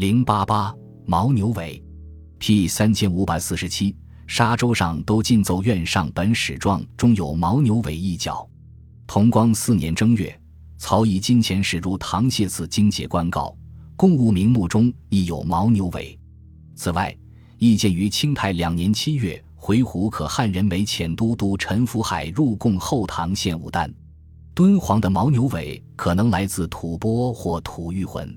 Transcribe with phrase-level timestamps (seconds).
[0.00, 0.74] 零八八
[1.08, 1.84] 牦牛尾
[2.38, 3.94] ，P 三千五百四十七。
[4.26, 8.48] 沙洲上都进奏院上本史状中有牦牛尾一角。
[9.06, 10.34] 同光四年正月，
[10.78, 13.54] 曹以金钱使入唐谢寺经解官告，
[13.94, 16.18] 公务名目中亦有牦牛尾。
[16.74, 17.14] 此外，
[17.58, 23.94] 亦见于清泰两年七月回鹘可汉人为前都督陈福海入贡后唐献武丹。
[24.54, 28.34] 敦煌的牦牛尾可能来自吐蕃或吐谷浑。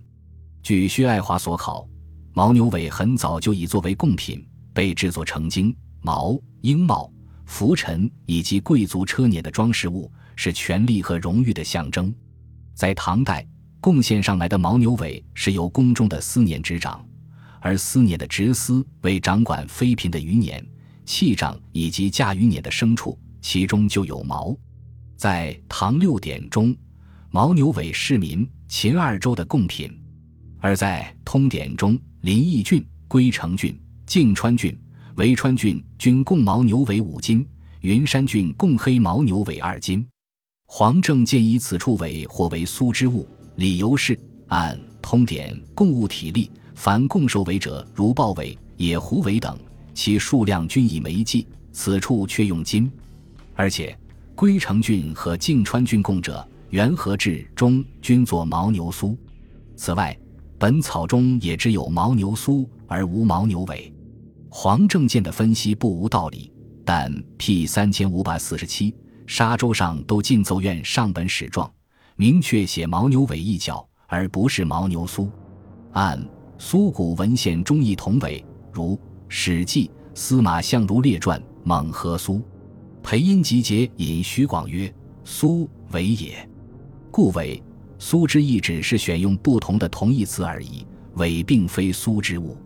[0.63, 1.85] 据薛爱华所考，
[2.33, 5.75] 牦牛尾很早就已作为贡品被制作成经。
[5.99, 7.11] 毛、缨帽、
[7.45, 12.15] 拂尘以及贵族车辇的装饰物，是权力和荣誉的象征。
[12.73, 13.45] 在唐代，
[13.81, 17.05] 贡献上来的牦牛尾是由宫中的司辇执掌，
[17.59, 20.63] 而司辇的执司为掌管妃嫔的余辇、
[21.05, 24.55] 器杖以及驾余辇的牲畜，其中就有毛。
[25.17, 26.73] 在唐六典中，
[27.31, 29.89] 牦牛尾是民秦二州的贡品；
[30.63, 34.73] 而在通典中，临邑郡、归城郡、泾川郡。
[35.17, 37.45] 维川郡均贡牦牛尾五斤，
[37.81, 40.07] 云山郡贡黑牦牛尾二斤。
[40.65, 49.59] 黄正建议此处尾或为苏之物，理由是按通典贡物体例，凡贡兽尾者，如豹尾、野狐尾等，
[49.93, 52.89] 其数量均以枚计，此处却用金。
[53.53, 53.93] 而且
[54.33, 59.17] 归城郡和泾川郡贡者，元和志中均作牦牛苏。
[59.75, 60.17] 此外，
[60.63, 63.93] 本草中也只有牦牛苏而无牦牛尾。
[64.49, 66.49] 黄正健的分析不无道理，
[66.85, 68.95] 但 P 三千五百四十七
[69.27, 71.69] 沙洲上都进奏院上本史状，
[72.15, 75.29] 明确写牦牛尾一角，而不是牦牛苏。
[75.91, 76.25] 按
[76.57, 78.41] 苏古文献中译同尾，
[78.71, 78.95] 如
[79.27, 82.41] 《史记·司马相如列传》蒙和苏，
[83.03, 84.89] 裴音集结引徐广曰
[85.25, 86.49] ：“苏尾也。”
[87.11, 87.61] 故尾
[88.05, 92.57] 苏之意只是选用不同的同义词而已，尾并非苏之物。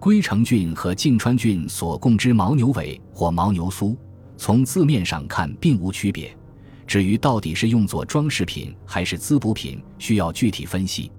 [0.00, 3.96] 归城郡和泾川郡所供之牦牛尾或牦牛苏，
[4.36, 6.36] 从字面上看并无区别。
[6.84, 11.12] 至于到底是用作装饰品还是滋补品，需要具体分析。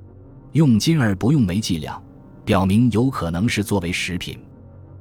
[0.52, 2.03] 用金而不用煤计量，
[2.44, 4.38] 表明有可能是作为食品。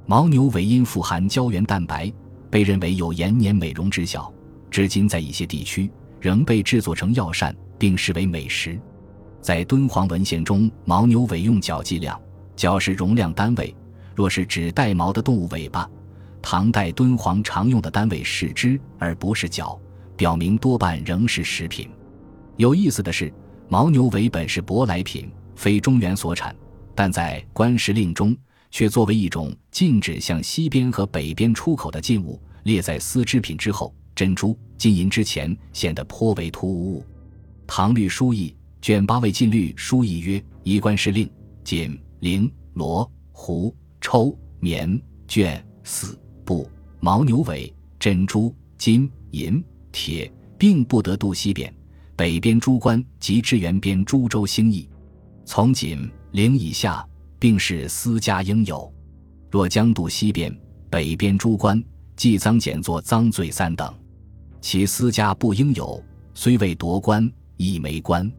[0.07, 2.13] 牦牛尾因富含胶原蛋白，
[2.49, 4.33] 被认为有延年美容之效，
[4.71, 5.91] 至今在一些地区
[6.21, 8.79] 仍被制作成药膳，并视为美食。
[9.41, 12.17] 在敦煌文献中，牦牛尾用角计量。
[12.55, 13.75] 角是容量单位，
[14.15, 15.91] 若是指带毛的动物尾巴，
[16.41, 19.77] 唐代敦煌常用的单位是只，而不是角，
[20.17, 21.91] 表明多半仍是食品。
[22.57, 23.35] 有意思的是，
[23.69, 26.55] 牦牛尾本是舶来品，非中原所产，
[26.95, 28.37] 但在官时令中
[28.71, 37.05] 却作为一种禁止向西边和北边出口的禁物，列在丝织品之后，珍珠、金银之前，显得颇为突兀。
[37.75, 41.27] 唐律书议卷八位禁律书议曰：衣冠时令
[41.65, 41.99] 锦。
[42.21, 46.69] 绫、罗、狐、抽、棉、绢、丝、布、
[47.01, 51.75] 牦牛尾、珍珠、金、银、铁，并不得渡西边。
[52.15, 54.87] 北边诸官及支援边诸州兴义，
[55.47, 57.03] 从锦、绫以下，
[57.39, 58.93] 并是私家应有。
[59.51, 60.55] 若将渡西边，
[60.91, 61.83] 北边诸官
[62.17, 63.91] 即赃减作赃罪三等。
[64.61, 66.05] 其私家不应有，
[66.35, 68.31] 虽未夺官，亦没官。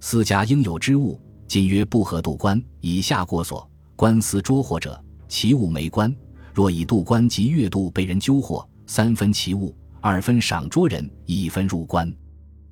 [0.00, 1.20] 私家应有之物。
[1.46, 6.08] 今曰不合渡关以下过所官司捉获者，其物没官；
[6.54, 12.08] 若以渡关及越渡被人纠获，三分其物，二分赏捉人，一分入关。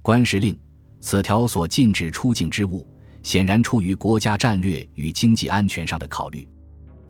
[0.00, 0.56] 官时令
[1.00, 2.86] 此条所禁止出境之物，
[3.24, 6.46] 显然出于国家战略与经济安全上的考虑。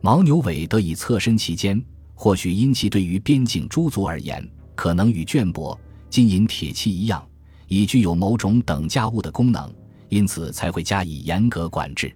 [0.01, 1.79] 牦牛尾得以侧身其间，
[2.15, 5.77] 或许因其对于边境诸族而言，可能与绢帛、
[6.09, 7.23] 金银铁器一样，
[7.69, 9.73] 已具有某种等价物的功能。
[10.09, 12.11] 因此才会加以严格管制。